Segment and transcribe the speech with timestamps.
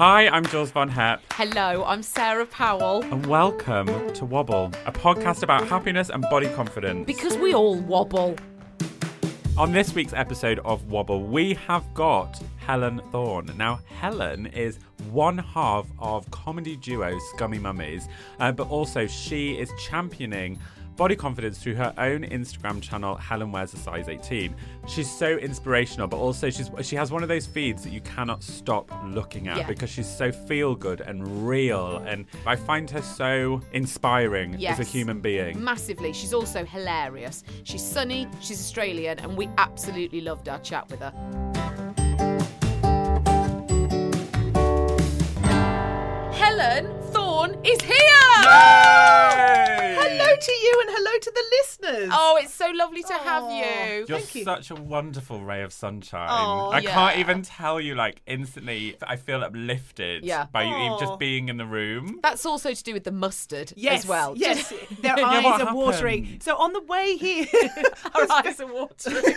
[0.00, 1.20] Hi, I'm Jules Von Hep.
[1.32, 3.02] Hello, I'm Sarah Powell.
[3.02, 7.04] and welcome to Wobble, a podcast about happiness and body confidence.
[7.04, 8.34] Because we all wobble.
[9.58, 13.52] On this week's episode of Wobble, we have got Helen Thorn.
[13.58, 14.78] Now, Helen is
[15.10, 20.58] one half of comedy duo Scummy Mummies, uh, but also she is championing
[21.00, 24.54] body confidence through her own Instagram channel, Helen Wears a Size 18.
[24.86, 28.42] She's so inspirational, but also she's she has one of those feeds that you cannot
[28.42, 29.66] stop looking at Yeah.
[29.66, 34.78] because she's so feel good and real, and I find her so inspiring Yes.
[34.78, 35.64] as a human being.
[35.64, 36.12] Massively.
[36.12, 37.44] She's also hilarious.
[37.62, 41.14] She's sunny, she's Australian, and we absolutely loved our chat with her.
[46.34, 47.96] Helen Thorn is here!
[48.42, 48.89] Yay!
[50.42, 52.10] Hello to you and hello to the listeners.
[52.14, 54.06] Oh, it's so lovely to have you.
[54.08, 54.44] You're Thank you.
[54.44, 56.28] such a wonderful ray of sunshine.
[56.30, 56.92] Aw, I yeah.
[56.92, 60.46] can't even tell you, like, instantly, I feel uplifted Yeah.
[60.50, 62.20] by you even just being in the room.
[62.22, 64.34] That's also to do with the mustard yes, as well.
[64.34, 66.40] Yes, their eyes what are watering.
[66.40, 67.46] So on the way here,
[68.14, 69.34] Our eyes are watering.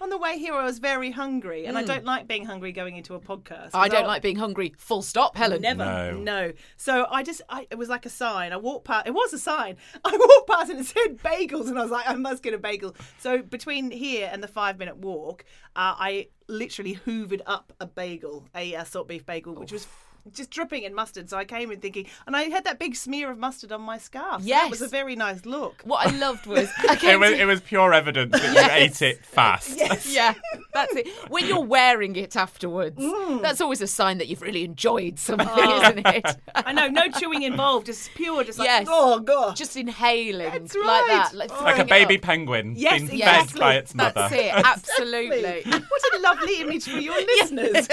[0.00, 1.86] on the way here, I was very hungry, and I hmm.
[1.86, 3.70] don't like being hungry going into a podcast.
[3.74, 4.74] I don't So- like being hungry.
[4.78, 5.62] Full stop, Helen.
[5.62, 6.18] Never, No.
[6.18, 6.52] no.
[6.76, 8.52] So I just, I, it was like a sign.
[8.52, 9.06] I walked past.
[9.06, 9.76] It was a sign.
[10.04, 12.58] I walked past and it said bagels, and I was like, I must get a
[12.58, 12.94] bagel.
[13.18, 15.44] So between here and the five-minute walk,
[15.76, 19.86] uh, I literally hoovered up a bagel, a salt beef bagel, which was.
[20.34, 23.30] Just dripping in mustard, so I came in thinking, and I had that big smear
[23.30, 24.42] of mustard on my scarf.
[24.42, 25.82] So it was a very nice look.
[25.84, 28.72] What I loved was I came It was, to- it was pure evidence that you
[28.84, 29.76] ate it fast.
[29.78, 30.12] Yes.
[30.14, 30.34] yeah,
[30.72, 31.08] that's it.
[31.28, 33.42] When you're wearing it afterwards, Mm.
[33.42, 35.82] that's always a sign that you've really enjoyed something, Oh.
[35.82, 36.36] isn't it?
[36.54, 38.86] I know, no chewing involved, just pure, just like, Yes.
[38.90, 39.56] oh god.
[39.56, 41.64] Just inhaling That's like that, like, Oh.
[41.64, 42.22] Like a baby up.
[42.22, 43.52] penguin Yes, being exactly.
[43.52, 44.12] fed by its mother.
[44.14, 45.62] That's it, absolutely.
[45.70, 47.88] What a lovely image for your listeners.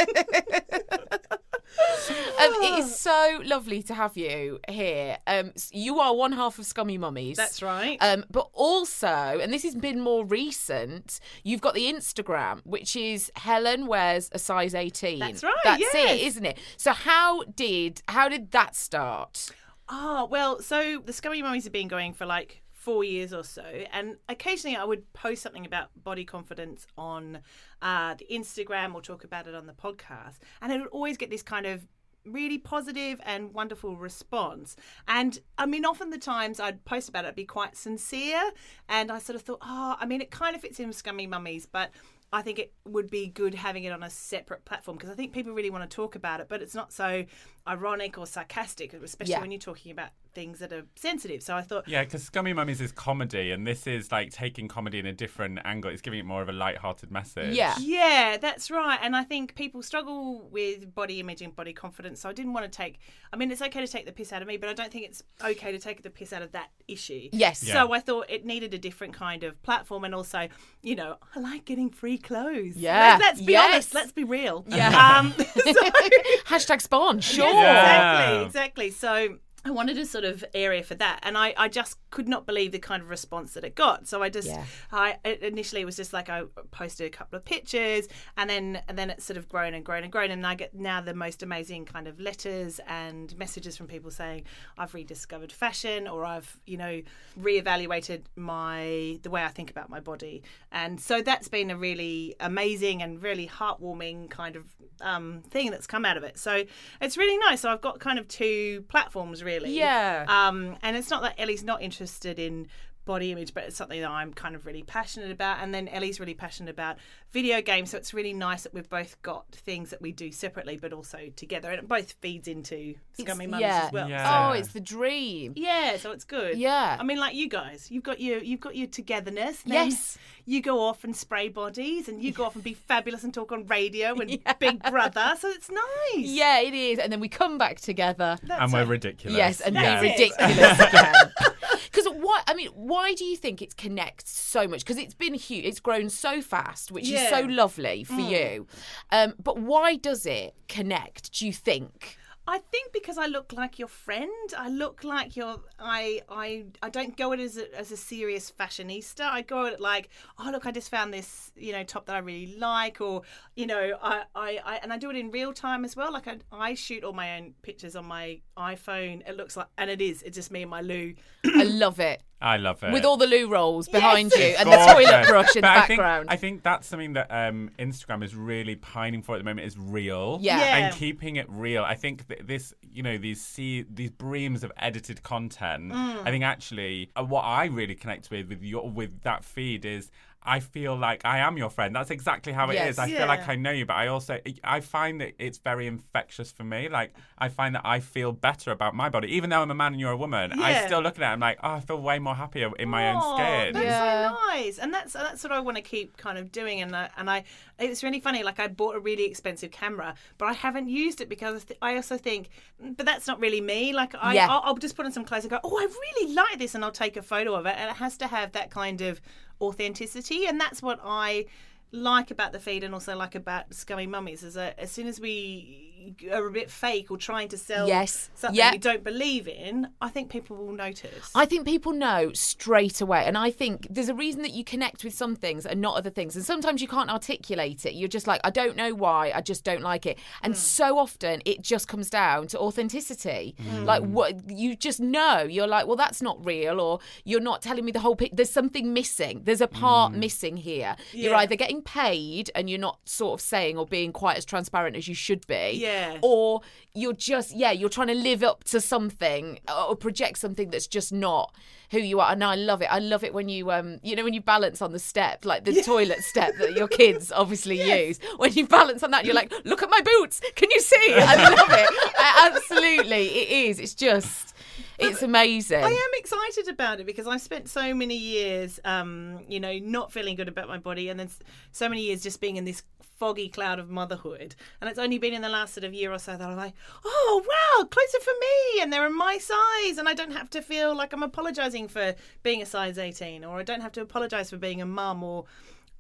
[2.38, 5.18] Um, it is so lovely to have you here.
[5.26, 7.38] Um, you are one half of Scummy Mummies.
[7.38, 7.98] That's right.
[8.02, 13.32] Um, but also, and this has been more recent, you've got the Instagram, which is
[13.38, 15.20] Helen wears a size eighteen.
[15.20, 16.12] That's right, That's yes.
[16.12, 16.60] it, isn't it?
[16.78, 19.50] So how did how did that start?
[19.88, 23.66] Ah, well, so the Scummy Mummies have been going for like four years or so,
[23.92, 27.40] and occasionally I would post something about body confidence on
[27.82, 31.32] uh, the Instagram or talk about it on the podcast, and it would always get
[31.32, 31.88] this kind of
[32.26, 34.76] really positive and wonderful response.
[35.08, 38.52] And I mean, often the times I'd post about it, I'd be quite sincere,
[38.88, 41.26] and I sort of thought, oh, I mean, it kind of fits in with Scummy
[41.26, 41.90] Mummies, but
[42.32, 45.34] I think it would be good having it on a separate platform because I think
[45.34, 47.26] people really want to talk about it, but it's not so
[47.68, 49.42] ironic or sarcastic, especially Yeah.
[49.42, 51.42] when you're talking about things that are sensitive.
[51.42, 55.00] So I thought, Yeah, because Scummy Mummies is comedy, and this is like taking comedy
[55.00, 55.90] in a different angle.
[55.90, 57.56] It's giving it more of a light-hearted message.
[57.56, 57.74] Yeah.
[57.80, 59.00] yeah, that's right.
[59.02, 62.20] And I think people struggle with body image and body confidence.
[62.20, 63.00] So I didn't want to take,
[63.32, 65.06] I mean, it's okay to take the piss out of me, but I don't think
[65.06, 67.30] it's okay to take the piss out of that issue.
[67.32, 67.64] Yes.
[67.64, 67.74] Yeah.
[67.74, 70.50] So I thought it needed a different kind of platform, and also,
[70.84, 72.76] you know, I like getting free clothes.
[72.76, 73.74] Yeah, let's, let's be yes.
[73.74, 73.94] honest.
[73.94, 74.66] Let's be real.
[74.68, 75.18] Yeah.
[75.18, 75.74] Um, so,
[76.46, 77.46] Hashtag spawn, sure.
[77.56, 78.42] Yeah.
[78.42, 78.92] exactly, exactly.
[78.92, 82.46] So I wanted a sort of area for that, and I, I just could not
[82.46, 84.08] believe the kind of response that it got.
[84.08, 84.64] So I just, Yeah.
[84.92, 88.08] I initially it was just like I posted a couple of pictures,
[88.38, 90.76] and then and then it's sort of grown and grown and grown, and I get
[90.76, 94.44] now the most amazing kind of letters and messages from people saying
[94.78, 97.02] I've rediscovered fashion, or I've you know
[97.42, 102.36] reevaluated my the way I think about my body, and so that's been a really
[102.40, 104.66] amazing and really heartwarming kind of
[105.02, 106.38] um, thing that's come out of it.
[106.38, 106.66] So
[107.02, 107.62] it's really nice.
[107.62, 109.55] So I've got kind of two platforms really.
[109.64, 110.26] Yeah.
[110.28, 112.68] Um, and it's not that Ellie's not interested in
[113.06, 115.60] body image, but it's something that I'm kind of really passionate about.
[115.62, 116.98] And then Ellie's really passionate about
[117.32, 117.92] video games.
[117.92, 121.30] So it's really nice that we've both got things that we do separately, but also
[121.36, 121.70] together.
[121.70, 123.84] And it both feeds into Scummy Mums yeah.
[123.86, 124.10] as well.
[124.10, 124.50] Yeah.
[124.50, 125.54] Oh, it's the dream.
[125.56, 126.58] Yeah, so it's good.
[126.58, 126.98] Yeah.
[127.00, 129.62] I mean, like you guys, you've got your you've got your togetherness.
[129.64, 130.18] then Yes.
[130.48, 133.52] You go off and spray bodies, and you go off and be fabulous and talk
[133.52, 135.34] on radio and Big Brother.
[135.40, 136.28] So it's nice.
[136.28, 137.00] Yeah, it is.
[137.00, 138.38] And then we come back together.
[138.44, 138.88] That's and we're it.
[138.88, 139.38] ridiculous.
[139.38, 140.12] Yes, and That's be it.
[140.12, 141.14] ridiculous again.
[141.96, 144.82] Because what I mean, why do you think it connects so much?
[144.82, 148.68] Because it's been huge, it's grown so fast, which is so lovely for you.
[149.12, 151.32] Um, but why does it connect?
[151.40, 152.18] Do you think?
[152.48, 155.58] I think because I look like your friend, I look like your.
[155.80, 159.22] I I I don't go it as a, as a serious fashionista.
[159.22, 162.20] I go it like, oh look, I just found this you know top that I
[162.20, 163.24] really like, or
[163.56, 166.14] you know, I I, I and I do it in real time as well.
[166.14, 169.28] Like I I shoot all my own pictures on my iPhone.
[169.28, 170.22] It looks like, and it is.
[170.22, 171.16] It's just me and my loo.
[171.46, 172.22] I love it.
[172.46, 172.92] I love it.
[172.94, 174.60] With all the loo rolls behind you Yes.
[174.60, 176.26] and the toilet brush in But the I think- background.
[176.30, 179.78] I think that's something that um, Instagram is really pining for at the moment is
[179.78, 180.38] real.
[180.42, 180.60] Yeah.
[180.60, 180.78] Yeah.
[180.78, 181.84] And keeping it real.
[181.84, 185.92] I think that this, you know, these see these breams of edited content.
[185.92, 186.22] Mm.
[186.26, 190.12] I think actually uh, what I really connect with with your with that feed is
[190.46, 191.96] I feel like I am your friend.
[191.96, 192.98] That's exactly how it is.
[192.98, 193.00] Yes.
[193.00, 196.52] I feel like I know you, but I also I find that it's very infectious
[196.52, 196.90] for me.
[196.90, 199.94] Like I find that I feel better about my body, even though I'm a man
[199.94, 200.52] and you're a woman.
[200.60, 201.26] I still look at it.
[201.26, 203.74] I'm like, oh, I feel way more happier in my own Aw, skin.
[203.74, 204.30] That's Yeah.
[204.30, 206.82] so nice, and that's that's what I want to keep kind of doing.
[206.82, 207.44] And I, and I,
[207.80, 208.44] it's really funny.
[208.44, 212.18] Like I bought a really expensive camera, but I haven't used it because I also
[212.18, 212.50] think,
[212.84, 213.94] "Mm, but that's not really me.
[213.94, 214.48] Like I, Yeah.
[214.50, 216.84] I'll, I'll just put on some clothes and go, oh, I really like this, and
[216.84, 219.22] I'll take a photo of it, and it has to have that kind of
[219.62, 221.46] authenticity, and that's what I
[221.92, 225.20] like about the feed and also like about scummy mummies is that as soon as
[225.20, 225.95] we
[226.32, 228.30] are a bit fake or trying to sell Yes.
[228.36, 228.72] something Yeah.
[228.72, 233.26] we don't believe in i think people will notice I think people know straight away.
[233.26, 236.10] And I think there's a reason that you connect with some things and not other
[236.10, 236.36] things.
[236.36, 237.94] And sometimes you can't articulate it.
[237.94, 240.18] You're just like, I don't know why, I just don't like it.
[240.42, 240.58] And hmm.
[240.58, 243.56] so often it just comes down to authenticity.
[243.62, 243.86] Hmm.
[243.86, 245.44] Like, what you just know.
[245.44, 248.36] You're like, well, that's not real, or you're not telling me the whole picture.
[248.36, 249.42] There's something missing.
[249.44, 250.20] There's a part hmm.
[250.20, 250.96] missing here.
[251.12, 254.96] You're either getting paid and you're not sort of saying or being quite as transparent
[254.96, 255.72] as you should be.
[255.74, 255.95] Yeah.
[256.22, 256.62] Or
[256.94, 261.12] you're just, yeah, you're trying to live up to something or project something that's just
[261.12, 261.54] not
[261.92, 262.32] who you are.
[262.32, 262.88] And I love it.
[262.92, 265.66] I love it when you, um, you know, when you balance on the step, like
[265.66, 268.20] the toilet step that your kids obviously use.
[268.38, 270.42] When you balance on that, you're like, look at my boots.
[270.56, 271.14] Can you see?
[271.16, 272.14] I love it.
[272.18, 273.28] I, absolutely.
[273.28, 273.80] It is.
[273.80, 274.55] It's just,
[274.98, 275.84] it's amazing.
[275.84, 280.12] I am excited about it because I've spent so many years, um, you know, not
[280.12, 281.30] feeling good about my body, and then
[281.72, 282.84] so many years just being in this
[283.18, 284.56] foggy cloud of motherhood.
[284.82, 286.74] And it's only been in the last sort of year or so that I'm like,
[287.06, 290.50] oh wow, clothes are for me, and they're in my size, and I don't have
[290.52, 294.02] to feel like I'm apologising for being a size 18, or I don't have to
[294.02, 295.46] apologise for being a mum or.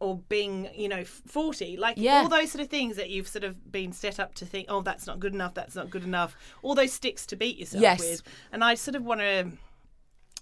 [0.02, 2.22] Or being, you know, forty, like Yeah.
[2.22, 4.82] all those sort of things that you've sort of been set up to think, oh,
[4.82, 6.36] that's not good enough, that's not good enough.
[6.64, 8.00] All those sticks to beat yourself Yes.
[8.02, 9.52] with, and I sort of want to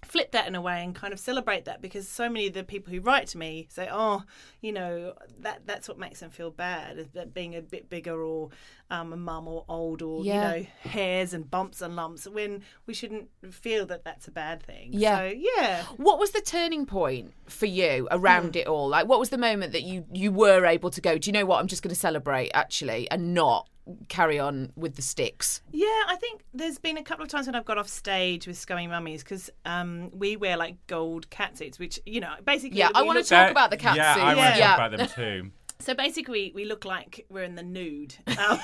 [0.03, 2.63] flip that in a way and kind of celebrate that because so many of the
[2.63, 4.23] people who write to me say, "Oh,
[4.61, 8.49] you know, that that's what makes them feel bad that being a bit bigger or
[8.89, 10.33] um, a mum or old or Yeah.
[10.55, 14.61] you know hairs and bumps and lumps." When we shouldn't feel that that's a bad
[14.63, 14.89] thing.
[14.91, 15.17] Yeah.
[15.17, 15.83] So yeah.
[15.97, 18.87] What was the turning point for you around it all?
[18.89, 21.17] Like, what was the moment that you you were able to go?
[21.17, 21.59] Do you know what?
[21.59, 23.67] I'm just going to celebrate actually, and not
[24.09, 25.61] carry on with the sticks.
[25.71, 28.57] Yeah, I think there's been a couple of times when I've got off stage with
[28.57, 32.77] Scummy Mummies because um, we wear like gold catsuits, which you know basically.
[32.79, 34.37] Yeah, I wanna talk about the cat Yeah, I suits.
[34.37, 34.67] want to Yeah.
[34.75, 35.51] talk about them too.
[35.79, 38.15] So basically, we look like we're in the nude.
[38.39, 38.59] Um,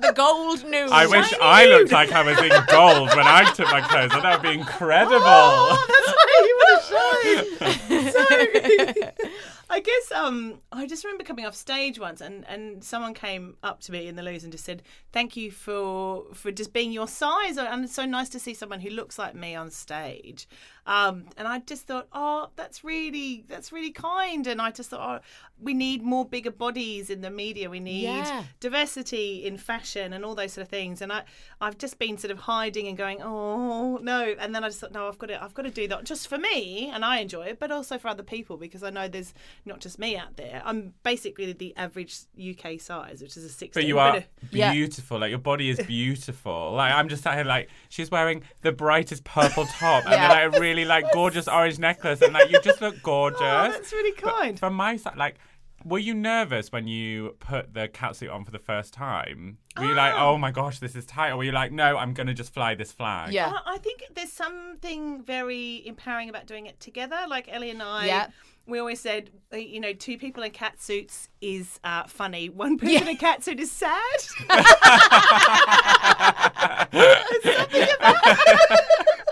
[0.00, 0.90] The gold news.
[0.92, 4.12] I wish I looked like I was in gold when I took my clothes.
[4.12, 4.22] on.
[4.22, 5.22] That would be incredible.
[5.24, 8.12] Oh, that's why you would have shine.
[8.12, 9.26] So,
[9.70, 13.80] I guess um I just remember coming off stage once and and someone came up
[13.80, 14.82] to me in the loos and just said
[15.12, 18.80] thank you for for just being your size and it's so nice to see someone
[18.80, 20.48] who looks like me on stage.
[20.88, 24.46] Um, and I just thought, oh, that's really that's really kind.
[24.46, 25.24] And I just thought, oh,
[25.60, 27.68] we need more bigger bodies in the media.
[27.68, 28.44] We need Yeah.
[28.60, 31.02] diversity in fashion and all those sort of things.
[31.02, 31.24] And I
[31.60, 34.34] I've just been sort of hiding and going, oh no.
[34.38, 36.26] And then I just thought, no, I've got to I've got to do that just
[36.26, 39.34] for me and I enjoy it, but also for other people because I know there's
[39.66, 40.62] not just me out there.
[40.64, 43.70] I'm basically the average UK size, which is a 16.
[43.74, 44.20] But you are uh,
[44.52, 44.72] Yeah.
[44.72, 45.18] beautiful.
[45.18, 46.72] Like your body is beautiful.
[46.72, 50.28] Like I'm just sat here like she's wearing the brightest purple top and Yeah.
[50.28, 53.40] like a really like gorgeous orange necklace and like you just look gorgeous.
[53.40, 54.58] Oh, that's really But kind.
[54.58, 55.36] from my side, like.
[55.84, 59.58] Were you nervous when you put the catsuit on for the first time?
[59.78, 61.30] Were you like, oh my gosh, this is tight?
[61.30, 63.32] Or were you like, no, I'm going to just fly this flag?
[63.32, 63.52] Yeah.
[63.64, 67.18] I I think there's something very empowering about doing it together.
[67.28, 68.26] Like Ellie and I, Yeah.
[68.66, 72.48] we always said, uh, you know, two people in cat suits is uh, funny.
[72.48, 74.18] One person in a cat suit is sad.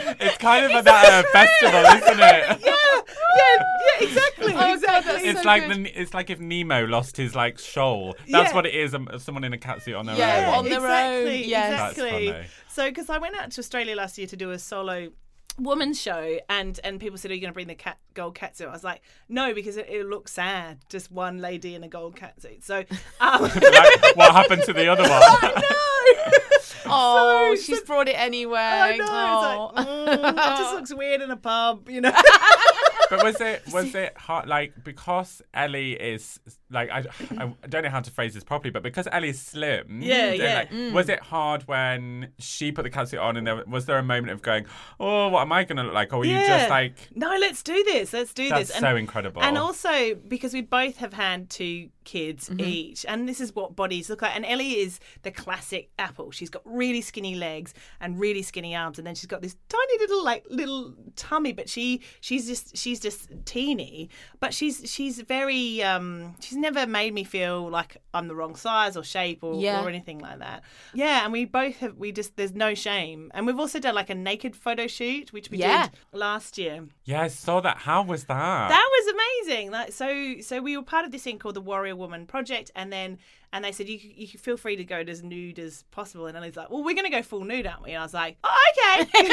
[0.20, 2.60] It's kind of about a festival, isn't it?
[2.64, 2.76] yeah,
[3.36, 3.56] yeah,
[4.00, 5.12] yeah, exactly, Oh, exactly.
[5.12, 5.84] that's It's so like good.
[5.86, 8.14] the, it's like if Nemo lost his like shoal.
[8.28, 8.54] That's Yeah.
[8.54, 8.94] what it is.
[8.94, 10.58] Um, someone in a catsuit on their Yeah, own.
[10.60, 11.90] on their own, exactly, yes.
[11.98, 12.34] Exactly.
[12.68, 15.10] So, because I went out to Australia last year to do a solo
[15.58, 18.56] woman's show, and and people said, "Are you going to bring the cat gold cat
[18.56, 21.88] suit?" I was like, "No, because it, it looks sad, just one lady in a
[21.88, 22.84] gold cat suit." So,
[23.20, 25.62] um, like, what happened to the other one?
[26.92, 28.58] Oh, So- she's so- brought it anyway.
[28.58, 29.06] I know.
[29.08, 29.72] Oh.
[29.76, 32.12] It's like, mm, it just looks weird in a pub, you know.
[33.10, 34.48] but was it was it hard?
[34.48, 36.38] Like because Ellie is
[36.70, 37.04] like I,
[37.38, 40.66] I don't know how to phrase this properly, but because Ellie's slim, Yeah, yeah.
[40.70, 44.02] like, Was it hard when she put the catsuit on, and there was there a
[44.02, 44.66] moment of going,
[45.00, 47.62] "Oh, what am I going to look like?" Or were you just like, no, let's
[47.62, 48.12] do this.
[48.12, 48.78] Let's do "That's this.
[48.78, 49.42] so incredible"?
[49.42, 52.60] And also because we both have had two kids Mm-hmm.
[52.60, 54.34] each, and this is what bodies look like.
[54.34, 56.30] And Ellie is the classic apple.
[56.30, 59.98] She's got really skinny legs and really skinny arms, and then she's got this tiny
[59.98, 61.52] little like little tummy.
[61.52, 64.08] But she she's just she's just teeny,
[64.40, 68.96] but she's she's very um she's never made me feel like I'm the wrong size
[68.96, 69.82] or shape or, Yeah.
[69.84, 70.62] or anything like that.
[70.94, 74.10] Yeah, and we both have we just there's no shame, and we've also done like
[74.10, 75.88] a naked photo shoot, which we Yeah.
[75.88, 76.86] did last year.
[77.04, 77.78] yeah, I saw that.
[77.78, 78.68] How was that?
[78.68, 79.70] That was amazing.
[79.70, 82.92] Like so, so we were part of this thing called the Warrior Woman Project, and
[82.92, 83.18] then
[83.52, 86.26] and they said you you can feel free to go as nude as possible.
[86.26, 87.90] And Ellie's like, well, we're going to go full nude, aren't we?
[87.90, 89.28] And I was like, oh, okay.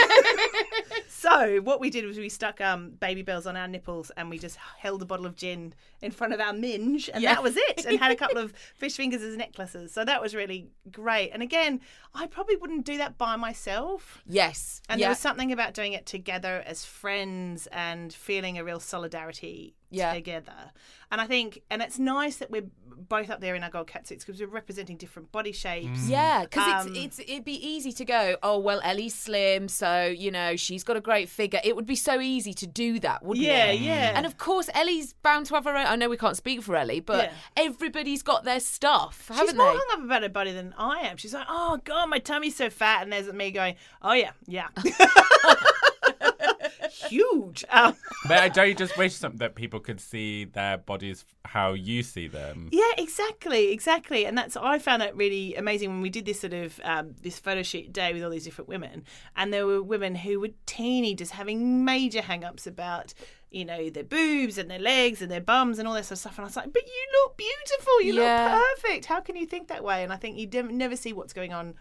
[1.07, 4.57] so what we did was we stuck um Babybels on our nipples, and we just
[4.77, 7.36] held a bottle of gin in front of our minge, and Yeah.
[7.36, 7.86] that was it.
[7.86, 9.91] And had a couple of fish fingers as necklaces.
[9.93, 11.31] So that was really great.
[11.31, 11.81] And again,
[12.13, 14.21] I probably wouldn't do that by myself.
[14.25, 14.81] Yes.
[14.89, 15.05] And yeah.
[15.05, 20.13] there was something about doing it together as friends and feeling a real solidarity Yeah.
[20.13, 20.71] together.
[21.12, 24.06] And I think, and it's nice that we're both up there in our gold cat
[24.07, 26.07] suits because we're representing different body shapes.
[26.07, 28.37] Yeah, because Um, it's it's it'd be easy to go.
[28.41, 31.59] Oh well, Ellie's slim, so you know she's got a great figure.
[31.63, 33.81] It would be so easy to do that, wouldn't Yeah, it?
[33.81, 34.11] yeah.
[34.11, 34.13] yeah.
[34.17, 35.85] And of course, Ellie's bound to have her own.
[35.85, 37.65] I know we can't speak for Ellie, but Yeah.
[37.65, 39.77] everybody's got their stuff, She's haven't more they?
[39.77, 41.17] hung up about her body than I am.
[41.17, 43.03] She's like, oh, God, my tummy's so fat.
[43.03, 44.67] And there's me going, oh, yeah, yeah.
[47.05, 47.63] Huge.
[47.69, 47.95] Um,
[48.27, 52.03] But I don't you just wish some, that people could see their bodies how you
[52.03, 52.69] see them.
[52.71, 56.53] Yeah, exactly, exactly, and that's I found that really amazing when we did this sort
[56.53, 59.03] of um, this photo shoot day with all these different women,
[59.35, 63.13] and there were women who were teeny, just having major hang-ups about
[63.49, 66.19] you know their boobs and their legs and their bums and all that sort of
[66.19, 68.55] stuff, and I was like, but you look beautiful, you Yeah.
[68.55, 69.05] look perfect.
[69.05, 70.03] How can you think that way?
[70.03, 71.75] And I think you never see what's going on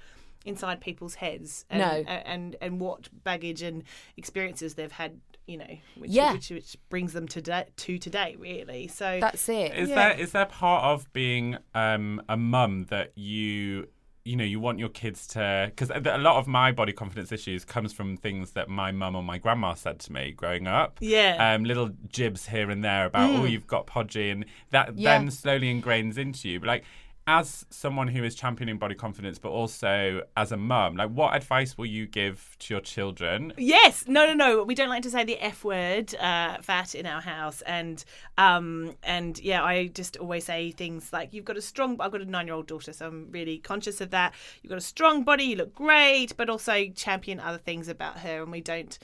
[0.46, 1.86] inside people's heads and, No.
[2.08, 3.82] and, and and what baggage and
[4.16, 6.32] experiences they've had you know which, Yeah.
[6.32, 9.74] which, which brings them to, da- to today really so That's it.
[9.74, 9.94] Is Yeah.
[10.08, 13.88] there is there part of being um, a mum that you
[14.24, 17.64] you know you want your kids to because a lot of my body confidence issues
[17.64, 20.98] comes from things that my mum or my grandma said to me growing up.
[21.00, 21.52] Yeah.
[21.54, 25.16] Um, little jibs here and there about oh you've got podgy and that Yeah.
[25.18, 26.58] then slowly ingrains into you.
[26.58, 26.84] But like
[27.26, 31.76] as someone who is championing body confidence, but also as a mum, like what advice
[31.76, 33.52] will you give to your children?
[33.56, 34.62] Yes, no, no, no.
[34.62, 38.04] We don't like to say the F word, uh, fat, in our house, and
[38.38, 42.20] um, and yeah, I just always say things like, "You've got a strong." I've got
[42.20, 44.34] a nine-year-old daughter, so I'm really conscious of that.
[44.62, 45.44] You've got a strong body.
[45.44, 48.98] You look great, but also champion other things about her, and we don't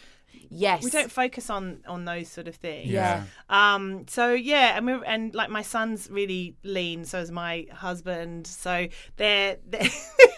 [0.51, 0.83] yes.
[0.83, 2.89] we don't focus on on those sort of things.
[2.89, 3.25] Yeah.
[3.49, 4.07] Um.
[4.09, 8.47] So yeah, and we're and like my son's really lean, so is my husband.
[8.47, 9.89] So they're they're,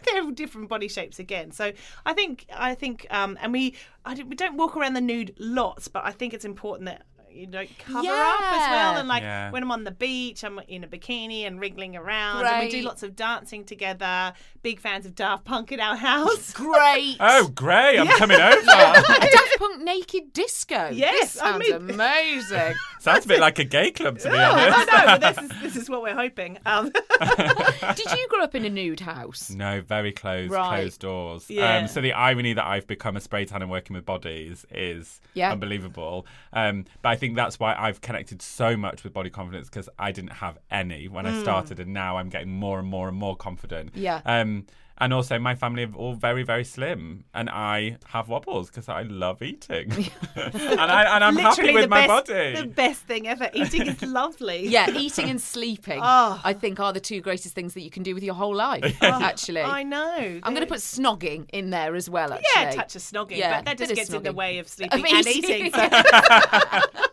[0.04, 1.52] they're different body shapes again.
[1.52, 1.72] So
[2.06, 3.74] I think I think um and we
[4.04, 7.02] I don't, we don't walk around the nude lots, but I think it's important that
[7.34, 8.96] you don't cover up as well.
[8.98, 9.50] And like Yeah.
[9.50, 12.82] when I'm on the beach, I'm in a bikini and wriggling around, and we do
[12.82, 14.32] lots of dancing together.
[14.62, 16.52] Big fans of Daft Punk at our house.
[16.54, 17.16] Great.
[17.20, 17.98] Oh, great!
[17.98, 18.62] I'm coming over.
[18.64, 20.88] Daft Punk naked disco.
[20.92, 22.74] Yes, this I sounds mean- Oh, amazing.
[23.00, 24.88] Sounds a bit like a gay club, to be Oh, honest.
[24.92, 26.58] I know, but this is, this is what we're hoping.
[26.64, 29.50] Um, Did you grow up in a nude house?
[29.50, 30.80] No, very closed, Right.
[30.80, 31.50] closed doors.
[31.50, 31.78] Yeah.
[31.78, 35.20] Um, so the irony that I've become a spray tan and working with bodies is
[35.34, 35.52] Yeah.
[35.52, 36.26] unbelievable.
[36.52, 40.12] Um, but I think that's why I've connected so much with body confidence because I
[40.12, 43.36] didn't have any when I started, and now I'm getting more and more and more
[43.36, 43.92] confident.
[43.94, 44.20] Yeah.
[44.26, 44.66] Um,
[44.96, 49.02] and also, my family are all very, very slim, and I have wobbles because I
[49.02, 49.90] love eating,
[50.36, 52.54] and, I, and I'm happy with my best, body.
[52.54, 53.50] The best thing ever.
[53.54, 54.68] Eating is lovely.
[54.74, 56.00] Yeah, eating and sleeping.
[56.02, 56.40] Oh.
[56.42, 58.96] I think are the two greatest things that you can do with your whole life.
[59.02, 60.40] actually, I know.
[60.42, 62.32] I'm going to put snogging in there as well.
[62.32, 64.58] Actually, yeah, a touch of snogging, Yeah, but that just of gets in the way
[64.58, 65.66] of sleeping and eating.
[65.66, 65.72] eating.
[65.72, 67.10] So.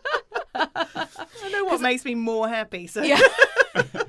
[0.94, 2.86] I know what makes me more happy.
[2.86, 3.20] So Yeah.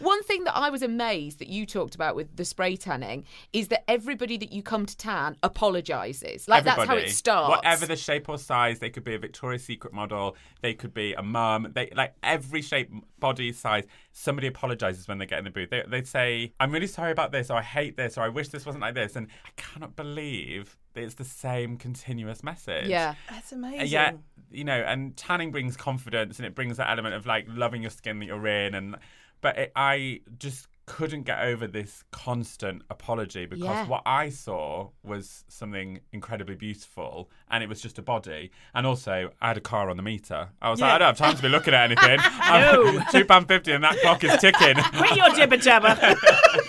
[0.00, 3.68] One thing that I was amazed that you talked about with the spray tanning is
[3.68, 6.46] that everybody that you come to tan apologizes.
[6.46, 7.56] Like that's how it starts.
[7.56, 11.14] Whatever the shape or size, they could be a Victoria's Secret model, they could be
[11.14, 13.84] a mum, they like every shape, body, size.
[14.12, 15.70] Somebody apologizes when they get in the booth.
[15.70, 18.48] They they say, "I'm really sorry about this," or "I hate this," or "I wish
[18.48, 22.86] this wasn't like this," and I cannot believe that it's the same continuous message.
[22.88, 23.14] Yeah.
[23.30, 23.88] that's Uh, amazing.
[23.88, 24.12] Yeah,
[24.50, 27.90] you know, and tanning brings confidence and it brings that element of like loving your
[27.90, 28.96] skin that you're in, and
[29.40, 33.86] but it, I just couldn't get over this constant apology because Yeah.
[33.86, 39.30] what I saw was something incredibly beautiful, and it was just a body, and also
[39.42, 40.48] I had a car on the meter.
[40.62, 42.18] I was like, I don't have time to be looking at anything.
[42.48, 43.02] No.
[43.12, 44.76] two pound fifty, and that clock is ticking.
[44.96, 45.94] Quit your jibber jabber.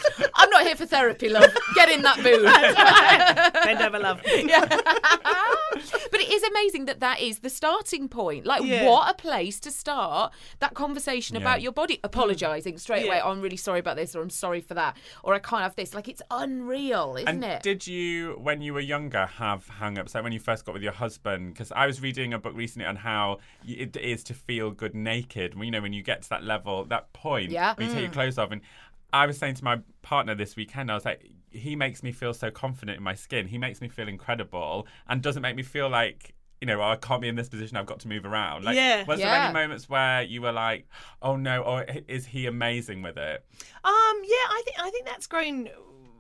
[0.60, 1.56] I'm not here for therapy, love.
[1.74, 2.44] Get in that mood.
[3.64, 4.22] Bend over, love.
[4.26, 4.66] Yeah.
[6.12, 8.46] but it is amazing that that is the starting point.
[8.46, 8.86] Like, Yeah.
[8.86, 11.42] what a place to start that conversation Yeah.
[11.44, 12.00] about your body.
[12.04, 13.22] Apologizing straight away.
[13.24, 15.76] Oh, I'm really sorry about this, or I'm sorry for that, or I can't have
[15.76, 15.94] this.
[15.94, 17.64] Like, it's unreal, isn't And it?
[17.64, 20.14] did you, when you were younger, have hang-ups?
[20.14, 21.54] Like when you first got with your husband?
[21.54, 25.56] Because I was reading a book recently on how it is to feel good naked.
[25.58, 27.76] You know, when you get to that level, that point, Yeah.
[27.76, 28.14] when you take your mm.
[28.14, 28.52] clothes off.
[28.52, 28.62] And
[29.12, 32.34] I was saying to my partner this weekend, I was like, he makes me feel
[32.34, 33.48] so confident in my skin.
[33.48, 36.36] He makes me feel incredible, and doesn't make me feel like.
[36.62, 37.78] You know, I can't be in this position.
[37.78, 38.66] I've got to move around.
[38.66, 39.06] Like, Yeah.
[39.06, 40.88] was there any moments where you were like,
[41.22, 43.46] "Oh no," or is he amazing with it?
[43.82, 45.70] Um, yeah, I think I think that's grown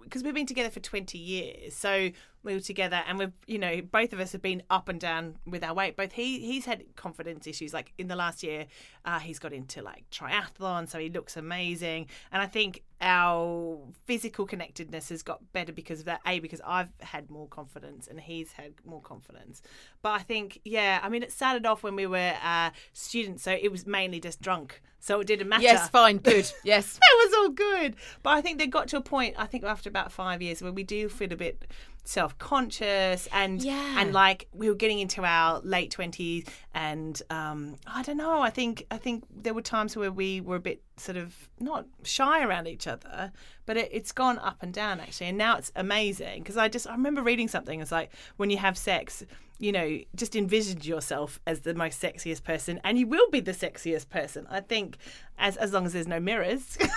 [0.02, 1.76] because we've been together for twenty years.
[1.76, 2.12] So
[2.44, 5.36] we were together, and we've you know both of us have been up and down
[5.46, 5.98] with our weight.
[5.98, 7.74] Both he he's had confidence issues.
[7.74, 8.68] Like in the last year,
[9.06, 12.08] uh, he's got into like triathlon, so he looks amazing.
[12.32, 16.22] And I think our physical connectedness has got better because of that.
[16.26, 19.62] A because I've had more confidence, and he's had more confidence.
[20.02, 23.52] But I think yeah, I mean it started off when we were uh, students, so
[23.52, 24.82] it was mainly just drunk.
[25.02, 25.64] So it didn't matter.
[25.64, 26.52] yes, fine, good.
[26.64, 27.00] Yes.
[27.10, 27.96] That was all good.
[28.22, 30.72] But I think they got to a point, I think after about five years, where
[30.72, 31.66] we do feel a bit
[32.04, 33.96] self conscious and Yeah.
[34.00, 38.50] and like we were getting into our late twenties and um I don't know, I
[38.50, 42.44] think I think there were times where we were a bit sort of not shy
[42.44, 43.32] around each other,
[43.66, 45.28] but it, it's gone up and down actually.
[45.28, 48.58] And now it's amazing because I just I remember reading something, it's like when you
[48.58, 49.24] have sex,
[49.58, 53.52] you know, just envision yourself as the most sexiest person and you will be the
[53.54, 54.46] sexiest person.
[54.50, 54.98] I think
[55.38, 56.78] as as long as there's no mirrors.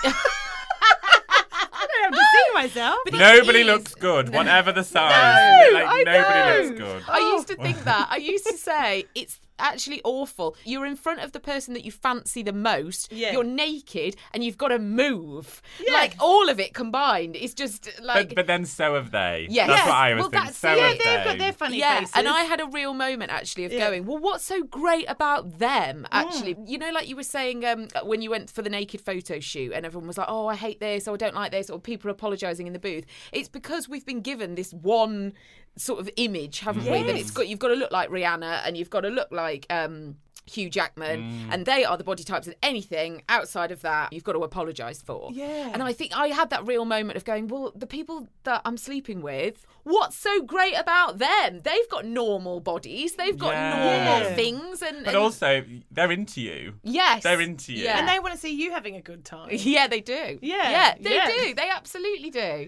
[1.75, 2.97] I don't have to see myself.
[3.05, 5.69] But Nobody is- looks good, whatever the size.
[5.71, 6.67] No, like, I nobody know.
[6.69, 7.03] looks good.
[7.09, 8.07] I used to think that.
[8.11, 10.55] I used to say it's actually awful.
[10.65, 13.11] You're in front of the person that you fancy the most.
[13.11, 13.31] Yeah.
[13.31, 15.61] You're naked and you've got to move.
[15.85, 15.93] Yeah.
[15.93, 19.47] Like all of it combined is just like But, but then so have they.
[19.49, 19.67] Yes.
[19.67, 19.87] That's Yes.
[19.87, 20.39] what I was Well, thinking.
[20.39, 22.13] that's- So yeah, have they've got their funny yeah, faces.
[22.15, 23.87] and I had a real moment actually of Yeah.
[23.89, 26.03] going, well, what's so great about them?
[26.03, 26.07] Mm.
[26.11, 29.39] Actually, you know, like you were saying um, when you went for the naked photo
[29.39, 31.79] shoot, and everyone was like, "Oh, I hate this," or "I don't like this," or
[31.79, 33.05] people apologising in the booth.
[33.31, 35.33] It's because we've been given this one
[35.77, 37.03] sort of image, haven't we?
[37.03, 37.31] That it's Yes.
[37.31, 39.65] got you've got to look like Rihanna, and you've got to look like.
[39.69, 41.53] Um, Hugh Jackman, Mm.
[41.53, 45.01] and they are the body types, and anything outside of that, you've got to apologise
[45.01, 45.29] for.
[45.31, 45.69] Yeah.
[45.73, 48.75] And I think I had that real moment of going, well, the people that I'm
[48.75, 51.61] sleeping with, what's so great about them?
[51.63, 53.69] They've got normal bodies, they've got Yeah.
[53.69, 54.35] normal Yeah.
[54.35, 56.73] things, and, But and- also, they're into you.
[56.83, 57.85] yes, they're into you.
[57.85, 57.99] Yeah.
[57.99, 59.47] and they want to see you having a good time.
[59.53, 60.39] yeah, they do.
[60.41, 61.27] Yeah, yeah, they yeah.
[61.31, 61.53] do.
[61.53, 62.67] They absolutely do.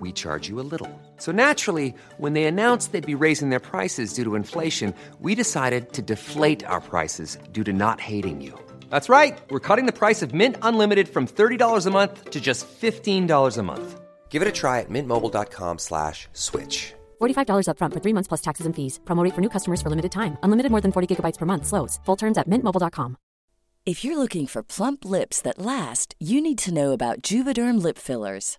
[0.00, 0.88] we charge you a little.
[1.18, 5.92] So naturally, when they announced they'd be raising their prices due to inflation, we decided
[5.92, 8.58] to deflate our prices due to not hating you.
[8.88, 9.38] That's right.
[9.50, 13.62] We're cutting the price of Mint Unlimited from $30 a month to just $15 a
[13.62, 14.00] month.
[14.30, 16.94] Give it a try at mintmobile.com slash switch.
[17.20, 18.98] $45 upfront for three months plus taxes and fees.
[19.04, 20.36] Promo rate for new customers for limited time.
[20.42, 21.66] Unlimited more than 40 gigabytes per month.
[21.66, 22.00] Slows.
[22.06, 23.16] Full terms at mintmobile.com.
[23.84, 27.98] If you're looking for plump lips that last, you need to know about Juvederm lip
[27.98, 28.58] fillers.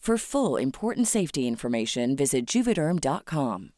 [0.00, 3.72] For full important safety information, visit juvederm.com.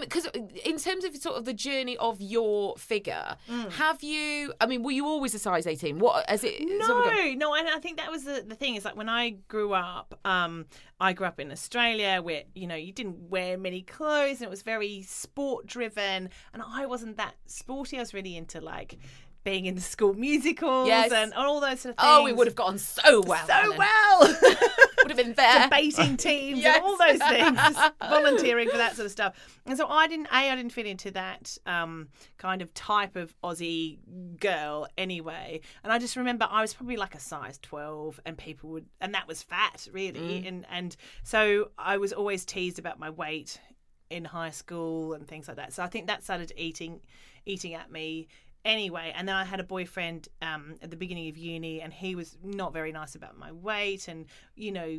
[0.00, 3.70] Because um, uh, in terms of sort of the journey of your figure, mm.
[3.72, 4.52] have you?
[4.60, 5.98] I mean, were you always a size eighteen?
[5.98, 6.54] What as it?
[6.60, 9.30] No, sort no, and I think that was the, the thing is like when I
[9.46, 10.66] grew up, um,
[10.98, 14.50] I grew up in Australia where you know you didn't wear many clothes and it
[14.50, 17.98] was very sport driven, and I wasn't that sporty.
[17.98, 18.96] I was really into like
[19.44, 21.12] being in the school musicals Yes.
[21.12, 22.08] and all those sort of things.
[22.10, 23.46] Oh, we would have gotten so well.
[23.46, 23.78] so Helen.
[23.78, 24.36] well.
[25.04, 25.64] Would have been there.
[25.64, 26.76] debating teams Yes.
[26.76, 29.34] and all those things, volunteering for that sort of stuff.
[29.66, 33.34] And so I didn't, a, I didn't fit into that um, kind of type of
[33.44, 33.98] Aussie
[34.40, 35.60] girl anyway.
[35.82, 39.12] And I just remember I was probably like a size twelve, and people would, and
[39.12, 43.60] that was fat really, and and so I was always teased about my weight
[44.08, 45.74] in high school and things like that.
[45.74, 47.00] So I think that started eating,
[47.44, 48.28] eating at me
[48.64, 52.14] anyway and then i had a boyfriend um, at the beginning of uni and he
[52.14, 54.98] was not very nice about my weight and you know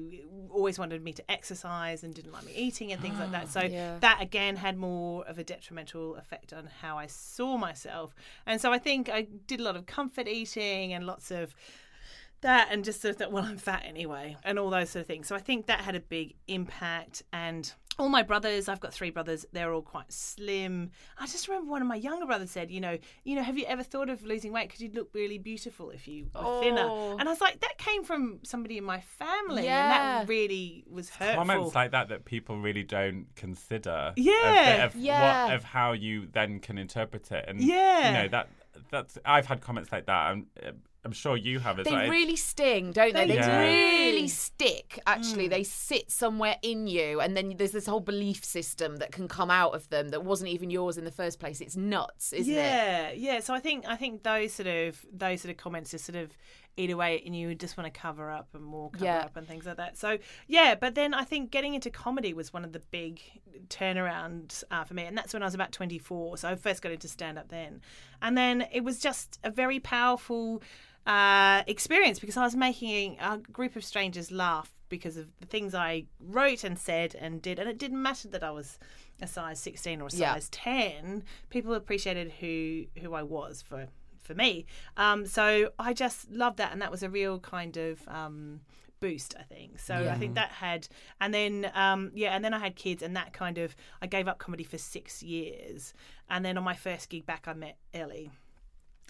[0.51, 3.61] always wanted me to exercise and didn't like me eating and things like that so
[3.61, 3.97] Yeah.
[4.01, 8.13] that again had more of a detrimental effect on how i saw myself
[8.45, 11.55] and so i think i did a lot of comfort eating and lots of
[12.41, 15.07] that and just sort of thought, well, I'm fat anyway, and all those sort of
[15.07, 15.25] things.
[15.27, 17.23] So I think that had a big impact.
[17.33, 20.91] And all my brothers, I've got three brothers, they're all quite slim.
[21.17, 23.65] I just remember one of my younger brothers said, you know, you know, have you
[23.65, 26.87] ever thought of losing weight because you'd look really beautiful if you were thinner?
[26.89, 27.17] Oh.
[27.17, 31.09] And I was like, that came from somebody in my family, and that really was
[31.09, 31.45] hurtful.
[31.45, 34.13] Comments like that that people really don't consider.
[34.15, 34.77] Yeah.
[34.77, 35.45] bit of Yeah.
[35.45, 38.07] What, of how you then can interpret it, and Yeah.
[38.07, 38.49] you know that
[38.91, 40.27] that's I've had comments like that.
[40.29, 40.47] I'm
[41.05, 42.09] I'm sure you have as They well.
[42.09, 43.27] really sting, don't they?
[43.27, 43.47] They They, do.
[43.51, 44.95] really stick.
[44.97, 45.01] Mm.
[45.05, 49.27] Actually, they sit somewhere in you, and then there's this whole belief system that can
[49.27, 51.61] come out of them that wasn't even yours in the first place.
[51.61, 52.57] It's nuts, isn't it?
[52.57, 53.39] yeah, yeah.
[53.39, 56.31] So I think I think those sort of those sort of comments just sort of
[56.77, 59.19] eat away, and you just want to cover up and more cover Yeah.
[59.19, 59.97] up and things like that.
[59.97, 63.21] So yeah, but then I think getting into comedy was one of the big
[63.69, 66.37] turnarounds uh, for me, and that's when I was about twenty four.
[66.37, 67.81] So I first got into stand up then,
[68.21, 70.61] and then it was just a very powerful
[71.05, 75.73] uh, experience because I was making a group of strangers laugh because of the things
[75.75, 78.77] I wrote and said and did, and it didn't matter that I was
[79.21, 80.33] a size 16 or a Yeah.
[80.33, 83.87] size 10 people appreciated who who I was for
[84.21, 84.65] for me.
[84.97, 88.61] Um so I just loved that and that was a real kind of um
[88.99, 89.79] boost I think.
[89.79, 90.87] So I think that had
[91.21, 94.27] and then um yeah and then I had kids and that kind of I gave
[94.27, 95.93] up comedy for 6 years.
[96.29, 98.31] And then on my first gig back I met Ellie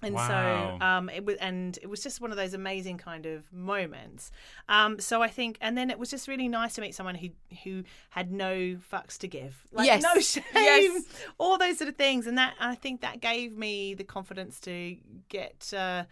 [0.03, 0.77] and Wow.
[0.79, 4.31] so um, it was, and it was just one of those amazing kind of moments.
[4.67, 7.29] Um, so I think, and then it was just really nice to meet someone who
[7.63, 10.03] who had no fucks to give, like Yes.
[10.03, 11.03] no shame, Yes.
[11.37, 12.27] all those sort of things.
[12.27, 14.97] And that I think that gave me the confidence to
[15.29, 16.03] get uh,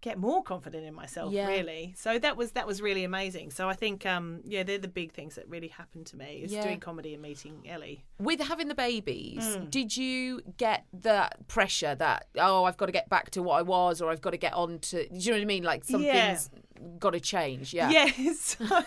[0.00, 1.48] get more confident in myself, Yeah.
[1.48, 1.92] really.
[1.96, 3.50] So that was that was really amazing.
[3.50, 6.52] So I think, um, yeah, they're the big things that really happened to me is
[6.52, 6.62] Yeah.
[6.62, 8.04] doing comedy and meeting Ellie.
[8.18, 9.70] With having the babies, Mm.
[9.70, 13.62] did you get that pressure that oh I've got to get back to what I
[13.62, 15.08] was or I've got to get on to?
[15.08, 15.64] Do you know what I mean?
[15.64, 15.92] Like Yeah.
[16.36, 16.50] something's
[16.98, 17.72] got to change.
[17.74, 17.90] Yeah.
[17.90, 18.56] Yes.
[18.68, 18.82] So,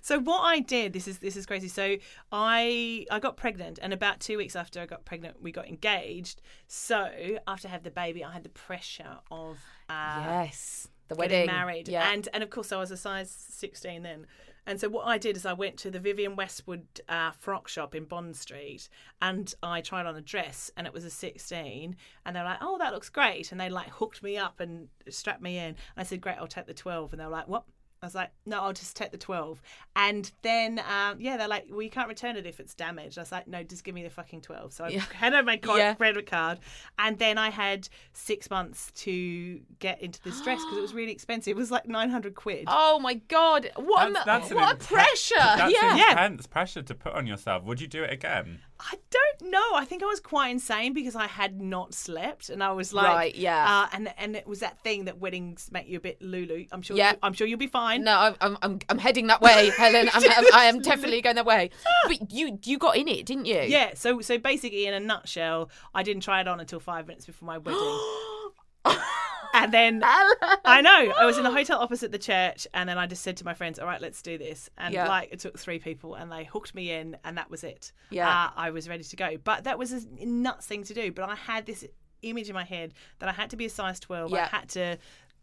[0.00, 1.68] so what I did, this is this is crazy.
[1.68, 1.96] So
[2.32, 6.40] I I got pregnant, and about two weeks after I got pregnant, we got engaged.
[6.66, 7.08] So
[7.46, 10.88] after I had the baby, I had the pressure of uh, Yes.
[11.08, 12.12] The wedding, married, yeah.
[12.12, 14.26] and and of course I was a size sixteen then.
[14.68, 17.94] And so what I did is I went to the Vivienne Westwood uh, frock shop
[17.94, 18.90] in Bond Street,
[19.22, 21.96] and I tried on a dress, and it was a sixteen.
[22.26, 24.88] And they were like, "Oh, that looks great," and they like hooked me up and
[25.08, 25.68] strapped me in.
[25.68, 27.14] And I said, "Great, I'll take the 12.
[27.14, 27.64] And they were like, "What?"
[28.00, 29.60] I was like, no, I'll just take the 12.
[29.96, 33.18] And then, um, yeah, they're like, well, you can't return it if it's damaged.
[33.18, 34.72] I was like, no, just give me the fucking 12.
[34.72, 35.00] So I Yeah.
[35.14, 35.94] handed my card, Yeah.
[35.94, 36.60] credit card.
[36.98, 41.10] And then I had six months to get into this dress because it was really
[41.10, 41.50] expensive.
[41.50, 42.64] It was like 900 quid.
[42.68, 43.70] Oh my god!
[43.74, 45.34] What That's, that's an what a inten- pressure!
[45.38, 46.10] That's yeah.
[46.12, 47.64] intense pressure to put on yourself.
[47.64, 48.60] Would you do it again?
[48.80, 49.74] I don't know.
[49.74, 53.08] I think I was quite insane because I had not slept, and I was like,
[53.08, 53.82] Right, yeah.
[53.82, 56.66] uh, and and it was that thing that weddings make you a bit lulu.
[56.70, 56.96] I'm sure.
[56.96, 57.12] Yeah.
[57.12, 58.04] You, I'm sure you'll be fine.
[58.04, 60.08] No, I'm, I'm, I'm, heading that way, Helen.
[60.12, 61.70] I'm, I'm, I am definitely going that way.
[62.06, 63.60] But you, you got in it, didn't you?
[63.60, 63.90] Yeah.
[63.94, 67.46] So so basically, in a nutshell, I didn't try it on until five minutes before
[67.46, 67.58] my
[68.84, 68.98] wedding.
[69.62, 70.02] And then
[70.64, 73.36] I know I was in the hotel opposite the church, and then I just said
[73.38, 75.08] to my friends, "All right, let's do this." And Yeah.
[75.08, 77.92] like it took three people, and they hooked me in, and that was it.
[78.10, 78.28] Yeah.
[78.28, 79.36] uh, I was ready to go.
[79.42, 81.12] But that was a nuts thing to do.
[81.12, 81.84] But I had this
[82.22, 84.30] image in my head that I had to be a size twelve.
[84.30, 84.48] Yeah.
[84.52, 84.98] I had to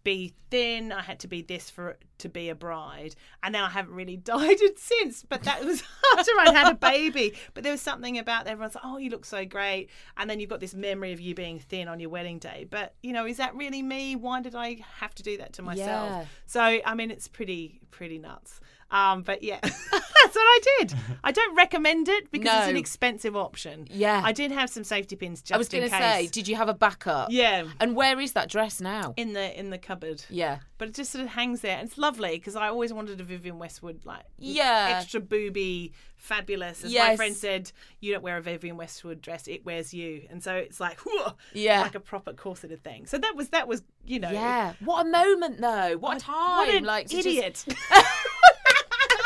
[0.06, 0.94] be thin.
[0.94, 4.16] I had to be this for to be a bride, and then I haven't really
[4.32, 5.24] dieted since.
[5.28, 5.84] But that was
[6.18, 7.34] after I had a baby.
[7.54, 10.50] But there was something about everyone's like, "Oh, you look so great," and then you've
[10.50, 12.66] got this memory of you being thin on your wedding day.
[12.70, 14.16] But you know, is that really me?
[14.16, 16.10] Why did I have to do that to myself?
[16.10, 16.26] Yeah.
[16.46, 18.62] So I mean, it's pretty pretty nuts.
[18.92, 20.94] Um, but yeah, that's what I did.
[21.24, 23.88] I don't recommend it because it's an expensive option.
[23.90, 24.22] Yeah.
[24.24, 26.04] I did have some safety pins just I was in going to case.
[26.14, 27.30] say, did you have a backup?
[27.32, 27.66] Yeah.
[27.80, 29.14] And where is that dress now?
[29.18, 30.24] in the in the cupboard.
[30.30, 30.60] Yeah.
[30.78, 31.78] But it just sort of hangs there.
[31.78, 34.98] And it's lovely because I always wanted a Vivienne Westwood like Yeah.
[35.00, 36.84] extra booby, fabulous.
[36.84, 37.72] As my friend said,
[38.02, 40.28] you don't wear a Vivienne Westwood dress; it wears you.
[40.30, 41.82] And so it's like, whoa, Yeah.
[41.82, 43.08] like a proper corseted thing.
[43.08, 44.74] So that was that was you know, Yeah.
[44.82, 45.98] What a moment, though.
[45.98, 46.58] What a time.
[46.58, 47.66] what an like to just- idiot,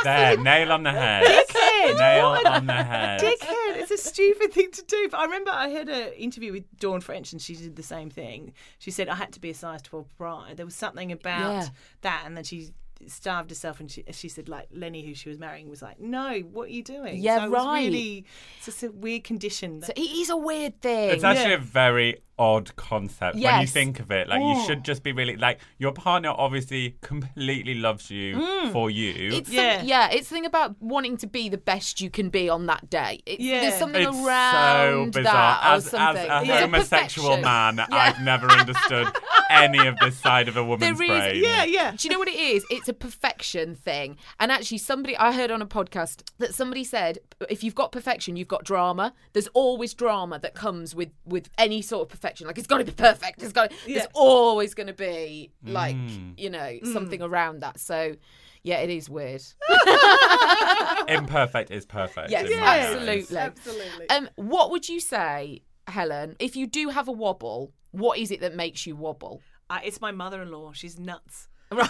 [0.04, 1.26] There, nail on the head.
[1.26, 1.98] Dickhead.
[1.98, 3.22] Nail on the head.
[3.22, 3.78] dickhead.
[3.82, 5.08] It's a stupid thing to do.
[5.12, 8.10] But I remember I had an interview with Dawn French, and she did the same
[8.10, 8.54] thing.
[8.80, 10.58] She said I had to be a size twelve bride.
[10.58, 11.68] There was something about Yeah.
[12.02, 12.70] that, and then she
[13.08, 16.40] starved herself and she, she said like Lenny who she was marrying was like no
[16.52, 17.86] what are you doing Yeah, so it was right.
[17.86, 18.26] really
[18.58, 21.12] it's just a weird condition So it is a weird thing.
[21.12, 21.56] It's actually Yeah.
[21.56, 24.28] a very odd concept when you think of it.
[24.28, 28.72] Like you should just be really like your partner obviously completely loves you mm.
[28.72, 29.32] for you.
[29.34, 29.62] It's Yeah.
[29.62, 29.82] yeah.
[29.84, 32.90] yeah, it's the thing about wanting to be the best you can be on that
[32.90, 33.20] day.
[33.26, 33.62] It's, Yeah.
[33.62, 35.34] There's something It's so around bizarre.
[35.34, 36.30] that or As, as something.
[36.32, 37.42] a It's a homosexual perfection.
[37.44, 37.86] man, Yeah.
[37.92, 39.08] I've never understood
[39.50, 41.44] any of this side of a woman's There is, brain.
[41.44, 42.66] yeah yeah Do you know what it is?
[42.70, 44.18] It's a perfection thing.
[44.40, 48.36] And actually, somebody I heard on a podcast that somebody said, if you've got perfection,
[48.38, 49.14] you've got drama.
[49.34, 52.29] There's always drama that comes with with any sort of perfection.
[52.42, 53.42] Like it's got to be perfect.
[53.44, 53.72] It's got.
[53.86, 54.00] Yeah.
[54.00, 56.34] There's always going to be like Mm.
[56.38, 57.80] you know something around that.
[57.80, 58.16] So
[58.64, 59.42] yeah, it is weird.
[61.08, 62.30] Imperfect is perfect.
[62.32, 62.86] Yes, in my eyes.
[62.96, 63.38] absolutely.
[63.38, 67.72] absolutely Um, what would you say, Helen, if you do have a wobble?
[67.92, 69.42] What is it that makes you wobble?
[69.72, 71.90] uh, it's my mother-in-law she's nuts Right.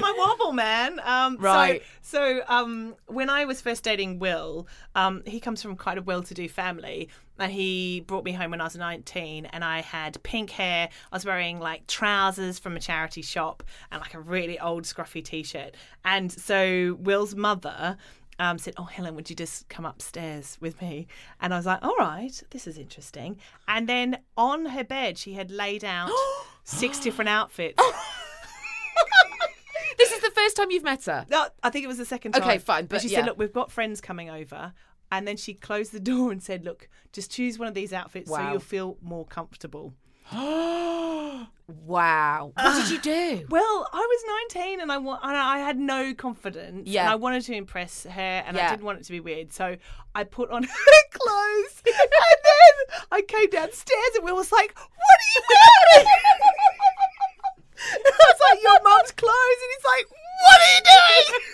[0.00, 1.00] my wobble man.
[1.04, 1.82] Um, Right.
[2.00, 6.02] So, so um, when I was first dating Will, um, he comes from quite a
[6.02, 7.08] well-to-do family,
[7.38, 10.88] and he brought me home when I was 19, and I had pink hair.
[11.12, 15.24] I was wearing like trousers from a charity shop and like a really old scruffy
[15.24, 15.74] t-shirt.
[16.04, 17.96] And so Will's mother.
[18.40, 21.08] Um, said, "Oh, Helen, would you just come upstairs with me?"
[21.40, 25.32] And I was like, "All right, this is interesting." And then on her bed, she
[25.32, 26.08] had laid out
[26.62, 27.82] six different outfits.
[29.98, 31.26] This is the first time you've met her.
[31.28, 32.42] No, I think it was the second time.
[32.42, 33.18] Okay, fine, but she yeah.
[33.18, 34.72] said, "Look, we've got friends coming over,"
[35.10, 38.30] and then she closed the door and said, "Look, just choose one of these outfits
[38.30, 39.94] so you'll feel more comfortable."
[41.68, 42.52] Wow.
[42.54, 43.46] What did you do?
[43.50, 46.88] Well, I was 19 and I wa- and I had no confidence.
[46.88, 47.02] Yeah.
[47.02, 49.52] And I wanted to impress her and I didn't want it to be weird.
[49.52, 49.76] So
[50.14, 54.86] I put on her clothes and then I came downstairs and Will was like, What
[54.88, 56.08] are you wearing?
[57.94, 59.60] I was like, Your mum's clothes.
[59.62, 60.06] And he's like,
[60.44, 61.28] What are you doing?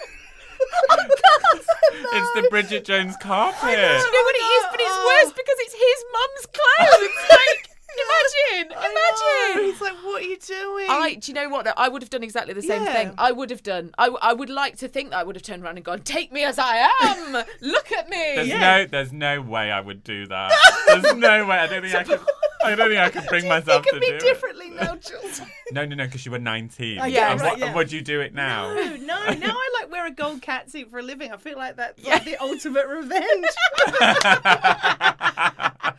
[2.17, 3.63] It's the Bridget Jones carpet.
[3.63, 4.65] I Do you know what it is?
[4.71, 7.31] But it's worse because it's his mum's clothes.
[7.31, 7.71] like,
[8.05, 9.55] imagine, I know.
[9.55, 9.73] imagine.
[9.73, 10.87] He's like, What are you doing?
[10.89, 11.67] I, do you know what?
[11.79, 12.93] I would have done exactly the same Yeah.
[12.93, 13.15] thing.
[13.19, 13.93] I would have done.
[13.99, 16.33] I, I would like to think that I would have turned around and gone, "Take
[16.33, 17.33] me as I am.
[17.61, 18.61] Look at me." There's Yeah.
[18.61, 20.53] no, there's no way I would do that.
[20.87, 21.57] There's no way.
[21.59, 22.21] I don't think I could.
[22.65, 25.41] I don't think I could bring myself Think to of me do differently now, Jules.
[25.73, 26.99] No, no, no, because you were 19.
[27.01, 27.75] Oh, yeah, and right, what- yeah.
[27.75, 28.73] would you do it now?
[28.75, 29.25] No, no.
[29.35, 31.33] Now I like wear a gold cat suit for a living.
[31.33, 33.47] I feel like that's like the ultimate revenge.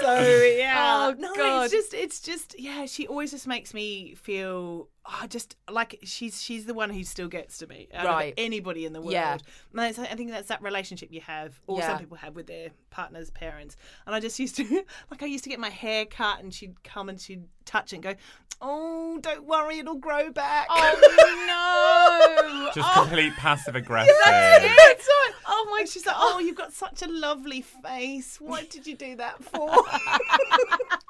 [0.00, 0.20] so
[0.56, 1.08] yeah.
[1.08, 1.64] Oh, no, God.
[1.64, 6.40] it's just it's just yeah, she always just makes me feel oh, just like she's
[6.42, 8.34] she's the one who still gets to me out of Right.
[8.36, 9.12] anybody in the world.
[9.12, 9.38] Yeah.
[9.74, 11.88] And it's, I think that's that relationship you have, or Yeah.
[11.88, 13.76] some people have with their partners' parents.
[14.06, 14.64] And I just used to
[15.10, 17.96] like I used to get my hair cut, and she'd come and she'd touch it
[17.96, 18.14] and go,
[18.60, 22.70] "Oh, don't worry, it'll grow back." Oh no!
[22.74, 23.02] Just oh.
[23.02, 24.14] complete passive aggressive.
[24.24, 25.32] That's right.
[25.46, 25.84] Oh my!
[25.84, 28.38] She's like, "Oh, you've got such a lovely face.
[28.40, 29.70] What did you do that for?"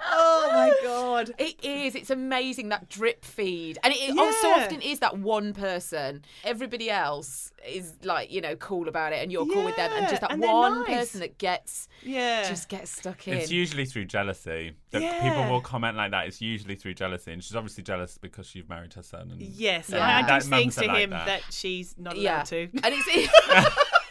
[0.00, 1.32] oh my god!
[1.38, 1.94] It is.
[1.94, 6.24] It's amazing that drip feed, and it, it oh, so often is that one person.
[6.44, 10.08] Everybody else is like you know cool about it, and you're cool with them, and
[10.08, 10.88] just that and one nice.
[10.88, 12.48] person that gets Yeah.
[12.48, 13.34] just gets stuck in.
[13.38, 15.22] It's usually through jealousy that Yeah.
[15.22, 16.26] people will comment like that.
[16.26, 19.30] It's usually through jealousy, and she's obviously jealous because you've married her son.
[19.30, 20.06] And Yes, and Yeah.
[20.06, 21.26] I, I do That things to like him that.
[21.26, 21.42] that.
[21.50, 22.68] she's not allowed yeah, to.
[22.82, 23.74] and it's.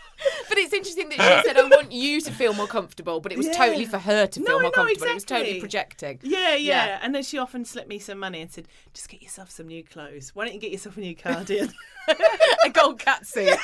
[0.53, 3.39] But it's interesting that she said, "I want you to feel more comfortable," but it
[3.39, 3.53] was Yeah.
[3.53, 5.07] totally for her to feel No, more no, comfortable.
[5.07, 6.19] It was totally projecting.
[6.21, 6.99] Yeah, yeah, Yeah.
[7.01, 9.83] And then she often slipped me some money and said, "Just get yourself some new
[9.83, 10.29] clothes.
[10.35, 11.73] Why don't you get yourself a new cardigan?"
[12.65, 13.57] a gold cat suit.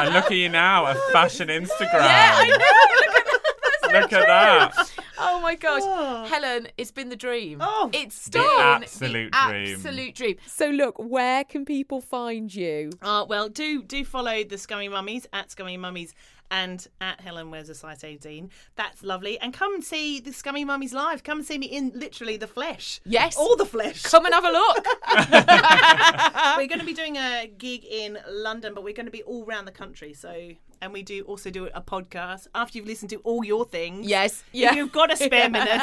[0.00, 1.92] and look at you now, a fashion Instagram.
[1.92, 4.00] yeah, I know.
[4.00, 4.92] Look at that.
[5.18, 6.24] Oh my gosh, Oh.
[6.28, 7.58] Helen, it's been the dream.
[7.60, 9.74] Oh, it's The been absolute the dream.
[9.74, 10.36] Absolute dream.
[10.46, 12.90] So look, where can people find you?
[13.02, 16.14] Uh, well, do do follow the Scummy Mummies at Scummy Mummies
[16.50, 18.50] and at Helen Wears a Size 18.
[18.76, 19.36] That's lovely.
[19.40, 21.24] And come and see the Scummy Mummies live.
[21.24, 23.00] Come and see me in literally the flesh.
[23.04, 23.36] Yes.
[23.36, 24.02] All the flesh.
[24.02, 24.86] Come and have a look.
[26.56, 29.44] we're going to be doing a gig in London, but we're going to be all
[29.44, 30.12] around the country.
[30.14, 34.06] So, and we do also do a podcast after you've listened to all your things.
[34.06, 34.74] Yes, If yeah.
[34.74, 35.82] you've got a spare minute,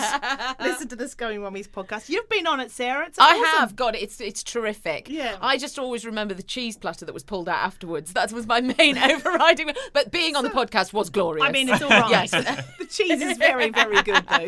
[0.60, 2.10] listen to the Scummy Mummies podcast.
[2.10, 3.06] You've been on it, Sarah.
[3.08, 3.60] It's I awesome.
[3.60, 3.76] have.
[3.76, 5.10] God, it's it's terrific.
[5.10, 5.38] Yeah.
[5.42, 8.14] I just always remember the cheese platter that was pulled out afterwards.
[8.14, 9.72] That was my main overriding.
[9.94, 11.46] But being on the podcast was glorious.
[11.46, 12.10] I mean, it's all right.
[12.10, 12.32] Yes.
[12.80, 14.48] the cheese is very, very good, though.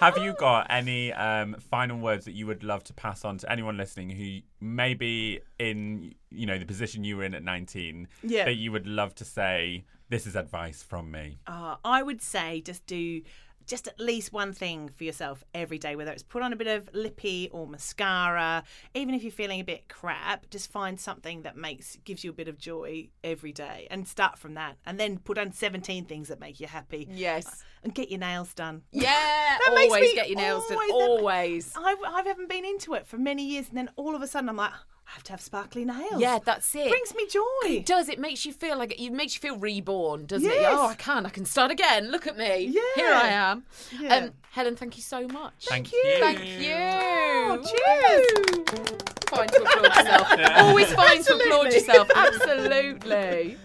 [0.00, 3.50] Have you got any um, final words that you would love to pass on to
[3.50, 8.08] anyone listening who may be in, you know, the position you were in at 19
[8.22, 8.44] Yeah.
[8.46, 11.38] that you would love to say, this is advice from me?
[11.46, 13.22] Uh, I would say just do
[13.64, 16.66] just at least one thing for yourself every day, whether it's put on a bit
[16.66, 18.64] of lippy or mascara.
[18.92, 22.32] Even if you're feeling a bit crap, just find something that makes gives you a
[22.32, 24.78] bit of joy every day, and start from that.
[24.84, 27.06] And then put on 17 things that make you happy.
[27.08, 27.62] Yes.
[27.84, 28.82] And get your nails done.
[28.90, 29.10] Yeah.
[29.64, 30.78] That always get your nails done.
[30.78, 31.72] always- Always.
[31.76, 34.48] I, I haven't been into it for many years, and then all of a sudden
[34.48, 34.72] I'm like,
[35.12, 36.20] I have to have sparkly nails.
[36.22, 36.88] Yeah, that's it.
[36.88, 37.42] brings me joy.
[37.66, 38.08] It does.
[38.08, 40.54] It makes you feel like it makes you feel reborn, doesn't it?
[40.54, 40.74] Yes.
[40.74, 41.26] Oh, I can.
[41.26, 42.10] I can start again.
[42.10, 42.64] Look at me.
[42.72, 42.80] Yeah.
[42.94, 43.64] Here I am.
[44.00, 44.16] Yeah.
[44.16, 45.66] Um, Helen, thank you so much.
[45.66, 46.02] Thank you.
[46.18, 46.72] Thank you.
[46.74, 49.06] Oh, cheers.
[49.28, 50.56] Fine to applaud yourself.
[50.56, 52.10] Always fine to applaud yourself.
[52.16, 53.58] Absolutely.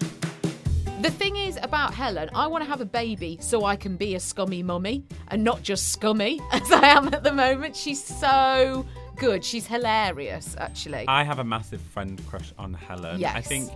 [1.00, 4.16] The thing is about Helen, I want to have a baby so I can be
[4.16, 7.74] a scummy mummy and not just scummy as I am at the moment.
[7.76, 8.84] She's so
[9.18, 9.44] good.
[9.44, 11.04] She's hilarious, actually.
[11.08, 13.16] I have a massive friend crush on Helen.
[13.16, 13.46] I Yes.
[13.48, 13.70] think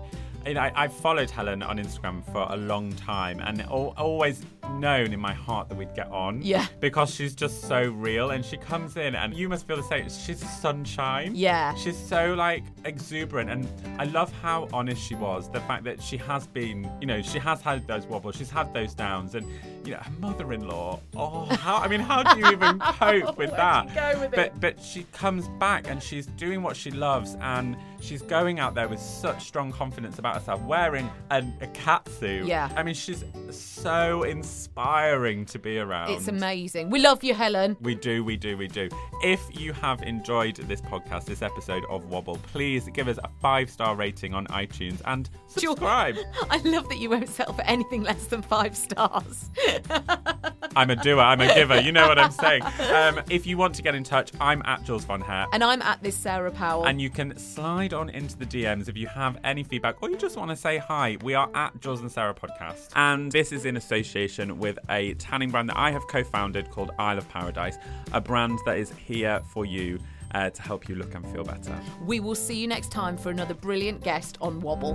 [0.46, 4.44] you know, I, I've followed Helen on Instagram for a long time and al- always
[4.78, 6.40] known in my heart that we'd get on.
[6.42, 6.66] Yeah.
[6.80, 10.08] Because she's just so real and she comes in and you must feel the same.
[10.08, 11.32] She's sunshine.
[11.34, 11.74] Yeah.
[11.74, 13.68] She's so like exuberant and
[14.00, 15.50] I love how honest she was.
[15.50, 18.72] The fact that she has been, you know, she has had those wobbles, she's had
[18.72, 19.46] those downs and
[19.84, 21.00] you know, her mother-in-law.
[21.16, 23.92] Oh, how I mean, how do you even cope with that?
[23.94, 24.60] go with but it?
[24.60, 28.88] but she comes back and she's doing what she loves and she's going out there
[28.88, 31.42] with such strong confidence about herself, wearing a
[31.74, 32.46] cat suit.
[32.46, 32.70] Yeah.
[32.76, 36.10] I mean, she's so inspiring to be around.
[36.10, 36.90] It's amazing.
[36.90, 37.76] We love you, Helen.
[37.80, 38.88] We do, we do, we do.
[39.22, 43.70] If you have enjoyed this podcast, this episode of Wobble, please give us a five
[43.70, 46.16] star rating on iTunes and subscribe.
[46.50, 49.50] I love that you won't settle for anything less than five stars.
[50.76, 51.80] I'm a doer, I'm a giver.
[51.80, 52.62] You know what I'm saying.
[52.94, 55.48] Um, if you want to get in touch, I'm at Jules Von Hep.
[55.52, 56.84] and I'm at this Sarah Powell.
[56.86, 60.16] And you can slide on into the DMs if you have any feedback or you
[60.22, 61.16] just want to say hi.
[61.24, 62.90] We are at Jules and Sarah Podcast.
[62.94, 66.92] And this is in association with a tanning brand that I have co founded called
[66.96, 67.76] Isle of Paradise,
[68.12, 69.98] a brand that is here for you
[70.32, 71.76] uh, to help you look and feel better.
[72.06, 74.94] we will see you next time for another brilliant guest on Wobble.